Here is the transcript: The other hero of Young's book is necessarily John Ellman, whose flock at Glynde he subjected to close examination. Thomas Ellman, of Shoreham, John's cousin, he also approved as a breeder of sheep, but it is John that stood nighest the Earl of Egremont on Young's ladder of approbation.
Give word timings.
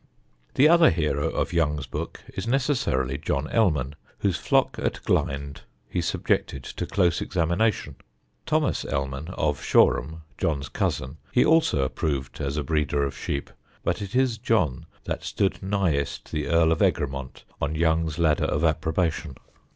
The 0.55 0.67
other 0.67 0.89
hero 0.89 1.29
of 1.29 1.53
Young's 1.53 1.85
book 1.85 2.21
is 2.33 2.47
necessarily 2.47 3.19
John 3.19 3.47
Ellman, 3.49 3.93
whose 4.17 4.35
flock 4.39 4.79
at 4.81 4.99
Glynde 5.03 5.61
he 5.87 6.01
subjected 6.01 6.63
to 6.63 6.87
close 6.87 7.21
examination. 7.21 7.97
Thomas 8.47 8.83
Ellman, 8.83 9.29
of 9.35 9.61
Shoreham, 9.61 10.23
John's 10.39 10.69
cousin, 10.69 11.17
he 11.31 11.45
also 11.45 11.83
approved 11.83 12.41
as 12.41 12.57
a 12.57 12.63
breeder 12.63 13.03
of 13.03 13.15
sheep, 13.15 13.51
but 13.83 14.01
it 14.01 14.15
is 14.15 14.39
John 14.39 14.87
that 15.03 15.23
stood 15.23 15.61
nighest 15.61 16.31
the 16.31 16.47
Earl 16.47 16.71
of 16.71 16.81
Egremont 16.81 17.43
on 17.61 17.75
Young's 17.75 18.17
ladder 18.17 18.45
of 18.45 18.63
approbation. 18.63 19.35